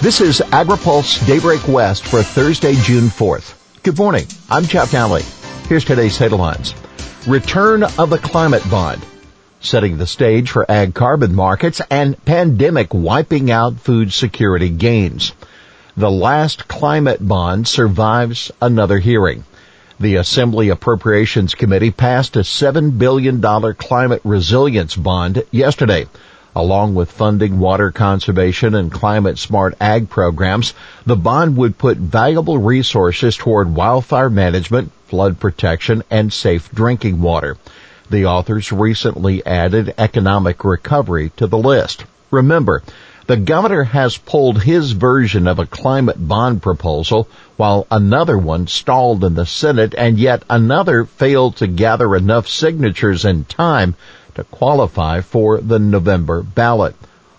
[0.00, 3.54] This is AgriPulse Daybreak West for Thursday, June 4th.
[3.82, 4.26] Good morning.
[4.48, 5.24] I'm Jeff Nalley.
[5.66, 6.72] Here's today's headlines.
[7.26, 9.04] Return of the climate bond.
[9.58, 15.32] Setting the stage for ag carbon markets and pandemic wiping out food security gains.
[15.96, 19.44] The last climate bond survives another hearing.
[19.98, 23.42] The Assembly Appropriations Committee passed a $7 billion
[23.74, 26.06] climate resilience bond yesterday.
[26.58, 30.74] Along with funding water conservation and climate smart ag programs,
[31.06, 37.56] the bond would put valuable resources toward wildfire management, flood protection, and safe drinking water.
[38.10, 42.04] The authors recently added economic recovery to the list.
[42.32, 42.82] Remember,
[43.28, 49.22] the governor has pulled his version of a climate bond proposal while another one stalled
[49.22, 53.94] in the Senate and yet another failed to gather enough signatures in time
[54.38, 56.94] to qualify for the November ballot.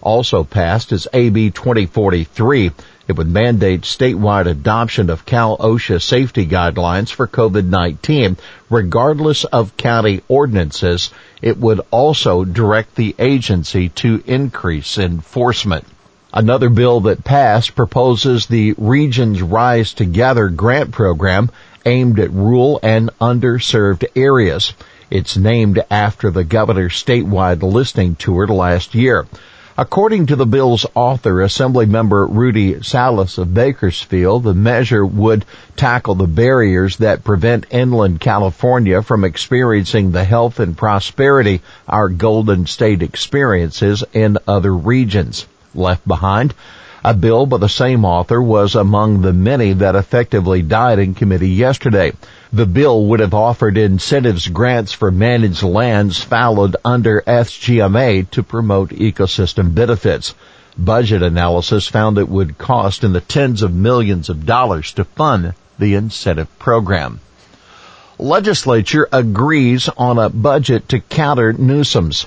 [0.00, 2.70] Also passed is AB 2043.
[3.06, 8.38] It would mandate statewide adoption of Cal OSHA safety guidelines for COVID-19,
[8.70, 11.10] regardless of county ordinances.
[11.42, 15.84] It would also direct the agency to increase enforcement.
[16.32, 21.50] Another bill that passed proposes the Regions Rise Together grant program
[21.84, 24.72] aimed at rural and underserved areas.
[25.14, 29.28] It's named after the governor's statewide listening tour last year.
[29.78, 35.44] According to the bill's author, Assembly Member Rudy Salas of Bakersfield, the measure would
[35.76, 42.66] tackle the barriers that prevent inland California from experiencing the health and prosperity our Golden
[42.66, 45.46] State experiences in other regions.
[45.76, 46.54] Left behind,
[47.04, 51.50] a bill by the same author was among the many that effectively died in committee
[51.50, 52.10] yesterday.
[52.50, 58.88] The bill would have offered incentives grants for managed lands fallowed under SGMA to promote
[58.88, 60.34] ecosystem benefits.
[60.78, 65.52] Budget analysis found it would cost in the tens of millions of dollars to fund
[65.78, 67.20] the incentive program.
[68.18, 72.26] Legislature agrees on a budget to counter Newsom's.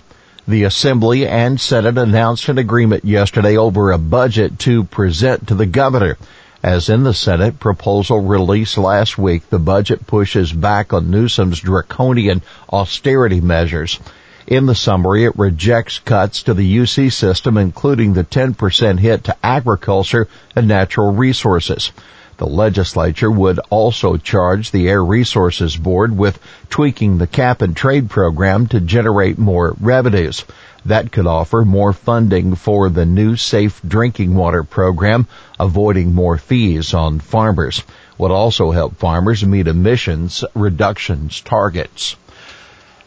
[0.50, 5.66] The Assembly and Senate announced an agreement yesterday over a budget to present to the
[5.66, 6.18] governor.
[6.64, 12.42] As in the Senate proposal released last week, the budget pushes back on Newsom's draconian
[12.72, 14.00] austerity measures.
[14.48, 19.36] In the summary, it rejects cuts to the UC system, including the 10% hit to
[19.44, 21.92] agriculture and natural resources.
[22.38, 26.40] The legislature would also charge the Air Resources Board with
[26.70, 30.46] tweaking the cap and trade program to generate more revenues.
[30.86, 35.26] That could offer more funding for the new safe drinking water program,
[35.60, 37.82] avoiding more fees on farmers.
[38.20, 42.16] Would also help farmers meet emissions reductions targets.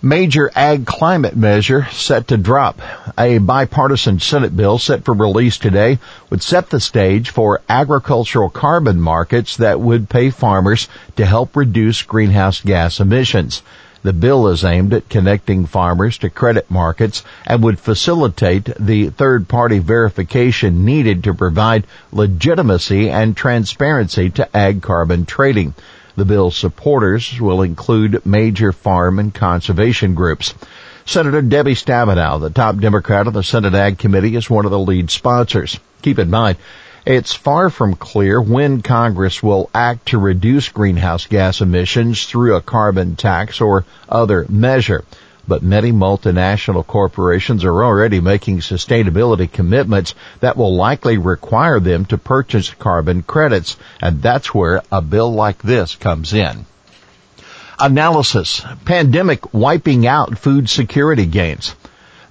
[0.02, 2.80] Major ag climate measure set to drop.
[3.18, 5.98] A bipartisan Senate bill set for release today
[6.30, 12.00] would set the stage for agricultural carbon markets that would pay farmers to help reduce
[12.00, 13.60] greenhouse gas emissions.
[14.02, 19.48] The bill is aimed at connecting farmers to credit markets and would facilitate the third
[19.48, 25.74] party verification needed to provide legitimacy and transparency to ag carbon trading.
[26.16, 30.54] The bill's supporters will include major farm and conservation groups.
[31.06, 34.78] Senator Debbie Stabenow, the top Democrat on the Senate Ag Committee, is one of the
[34.78, 35.78] lead sponsors.
[36.02, 36.56] Keep in mind,
[37.06, 42.62] it's far from clear when Congress will act to reduce greenhouse gas emissions through a
[42.62, 45.04] carbon tax or other measure.
[45.48, 52.18] But many multinational corporations are already making sustainability commitments that will likely require them to
[52.18, 56.66] purchase carbon credits, and that's where a bill like this comes in.
[57.78, 58.62] Analysis.
[58.84, 61.74] Pandemic wiping out food security gains.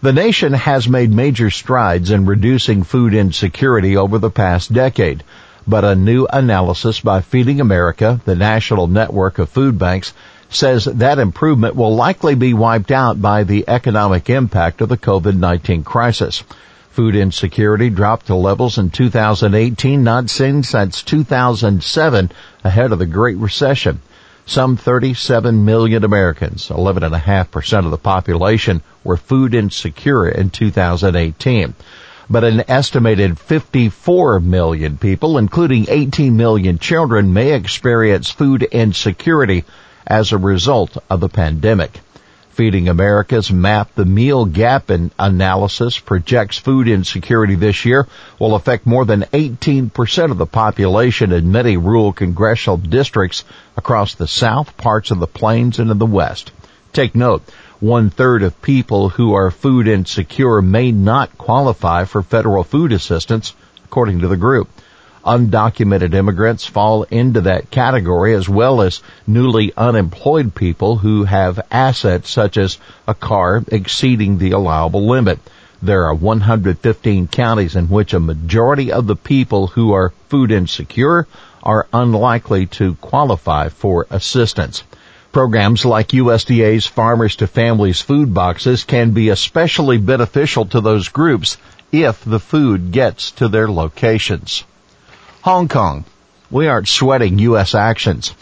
[0.02, 5.24] The nation has made major strides in reducing food insecurity over the past decade,
[5.68, 10.14] but a new analysis by Feeding America, the national network of food banks,
[10.50, 15.86] says that improvement will likely be wiped out by the economic impact of the COVID-19
[15.86, 16.44] crisis.
[16.90, 22.32] Food insecurity dropped to levels in 2018 not seen since 2007
[22.64, 24.02] ahead of the Great Recession.
[24.46, 31.76] Some 37 million Americans, 11.5% of the population, were food insecure in 2018.
[32.28, 39.64] But an estimated 54 million people, including 18 million children, may experience food insecurity
[40.10, 42.00] as a result of the pandemic.
[42.50, 48.06] Feeding America's Map the Meal Gap analysis projects food insecurity this year
[48.38, 53.46] will affect more than 18% of the population in many rural congressional districts
[53.78, 56.52] across the South, parts of the Plains, and in the West.
[56.92, 57.44] Take note,
[57.80, 63.54] one third of people who are food insecure may not qualify for federal food assistance,
[63.86, 64.68] according to the group.
[65.26, 72.30] Undocumented immigrants fall into that category as well as newly unemployed people who have assets
[72.30, 72.78] such as
[73.08, 75.40] a car exceeding the allowable limit.
[75.82, 81.28] There are 115 counties in which a majority of the people who are food insecure
[81.64, 84.84] are unlikely to qualify for assistance.
[85.32, 91.58] Programs like USDA's Farmers to Families food boxes can be especially beneficial to those groups
[91.92, 94.64] if the food gets to their locations.
[95.42, 96.04] Hong Kong.
[96.52, 97.74] We aren't sweating U.S.
[97.74, 98.34] actions.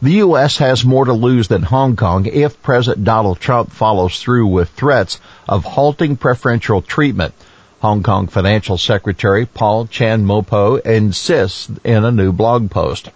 [0.00, 0.58] The U.S.
[0.58, 5.18] has more to lose than Hong Kong if President Donald Trump follows through with threats
[5.48, 7.34] of halting preferential treatment.
[7.80, 13.08] Hong Kong Financial Secretary Paul Chan Mo-po insists in a new blog post.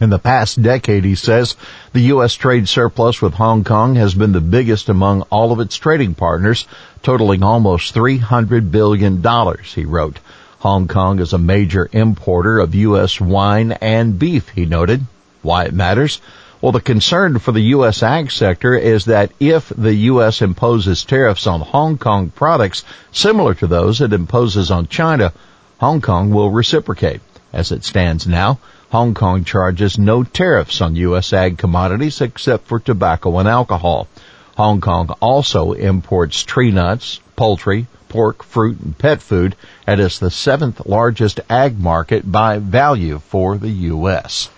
[0.00, 1.54] In the past decade, he says,
[1.92, 2.34] the U.S.
[2.34, 6.66] trade surplus with Hong Kong has been the biggest among all of its trading partners,
[7.04, 9.22] totaling almost $300 billion,
[9.62, 10.18] he wrote.
[10.64, 13.20] Hong Kong is a major importer of U.S.
[13.20, 15.04] wine and beef, he noted.
[15.42, 16.22] Why it matters?
[16.62, 18.02] Well, the concern for the U.S.
[18.02, 20.40] ag sector is that if the U.S.
[20.40, 22.82] imposes tariffs on Hong Kong products
[23.12, 25.34] similar to those it imposes on China,
[25.80, 27.20] Hong Kong will reciprocate.
[27.52, 28.58] As it stands now,
[28.90, 31.34] Hong Kong charges no tariffs on U.S.
[31.34, 34.08] ag commodities except for tobacco and alcohol.
[34.56, 39.56] Hong Kong also imports tree nuts, poultry, pork, fruit, and pet food,
[39.88, 44.48] and is the seventh largest ag market by value for the U.S.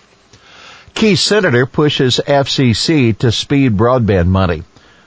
[0.93, 4.61] Key senator pushes FCC to speed broadband money.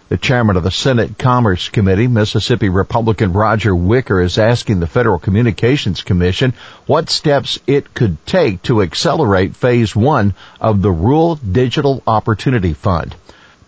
[0.08, 5.20] The chairman of the Senate Commerce Committee, Mississippi Republican Roger Wicker, is asking the Federal
[5.20, 6.52] Communications Commission
[6.86, 13.14] what steps it could take to accelerate phase one of the Rural Digital Opportunity Fund.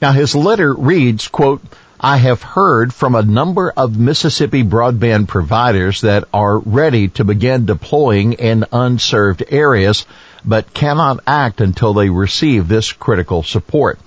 [0.00, 1.62] Now his letter reads, quote,
[2.04, 7.64] I have heard from a number of Mississippi broadband providers that are ready to begin
[7.64, 10.04] deploying in unserved areas,
[10.44, 14.00] but cannot act until they receive this critical support.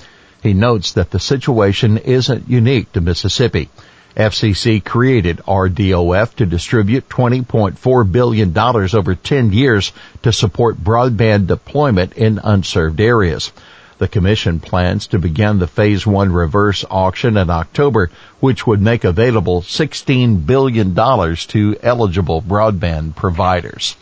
[0.43, 3.69] He notes that the situation isn't unique to Mississippi.
[4.17, 9.93] FCC created RDOF to distribute $20.4 billion over 10 years
[10.23, 13.53] to support broadband deployment in unserved areas.
[13.97, 18.11] The Commission plans to begin the Phase 1 reverse auction in October,
[18.41, 23.95] which would make available $16 billion to eligible broadband providers.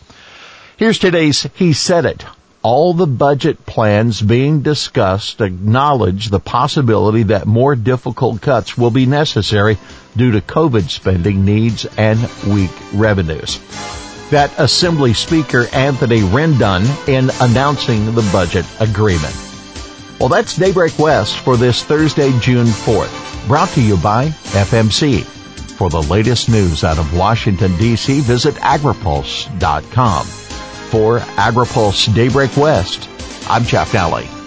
[0.76, 2.24] Here's today's He Said It.
[2.62, 9.06] All the budget plans being discussed acknowledge the possibility that more difficult cuts will be
[9.06, 9.78] necessary
[10.16, 12.18] due to COVID spending needs and
[12.48, 13.60] weak revenues.
[14.30, 19.53] That Assembly Speaker Anthony Rendon in announcing the budget agreement.
[20.20, 23.48] Well, that's Daybreak West for this Thursday, June 4th.
[23.48, 25.24] Brought to you by FMC.
[25.76, 30.26] For the latest news out of Washington, D.C., visit agripulse.com.
[30.26, 33.08] For AgriPulse Daybreak West,
[33.48, 34.43] I'm Jeff Nalley.